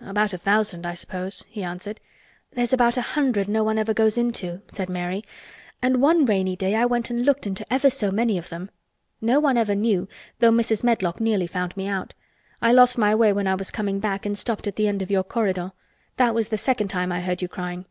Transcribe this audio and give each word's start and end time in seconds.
"About 0.00 0.32
a 0.32 0.38
thousand, 0.38 0.86
I 0.86 0.94
suppose," 0.94 1.44
he 1.50 1.62
answered. 1.62 2.00
"There's 2.54 2.72
about 2.72 2.96
a 2.96 3.02
hundred 3.12 3.46
no 3.46 3.62
one 3.62 3.76
ever 3.76 3.92
goes 3.92 4.16
into," 4.16 4.62
said 4.68 4.88
Mary. 4.88 5.22
"And 5.82 6.00
one 6.00 6.24
rainy 6.24 6.56
day 6.56 6.76
I 6.76 6.86
went 6.86 7.10
and 7.10 7.26
looked 7.26 7.46
into 7.46 7.70
ever 7.70 7.90
so 7.90 8.10
many 8.10 8.38
of 8.38 8.48
them. 8.48 8.70
No 9.20 9.38
one 9.38 9.58
ever 9.58 9.74
knew, 9.74 10.08
though 10.38 10.50
Mrs. 10.50 10.82
Medlock 10.82 11.20
nearly 11.20 11.46
found 11.46 11.76
me 11.76 11.88
out. 11.88 12.14
I 12.62 12.72
lost 12.72 12.96
my 12.96 13.14
way 13.14 13.34
when 13.34 13.46
I 13.46 13.54
was 13.54 13.70
coming 13.70 14.00
back 14.00 14.24
and 14.24 14.32
I 14.32 14.36
stopped 14.38 14.66
at 14.66 14.76
the 14.76 14.88
end 14.88 15.02
of 15.02 15.10
your 15.10 15.24
corridor. 15.24 15.72
That 16.16 16.34
was 16.34 16.48
the 16.48 16.56
second 16.56 16.88
time 16.88 17.12
I 17.12 17.20
heard 17.20 17.42
you 17.42 17.48
crying." 17.48 17.84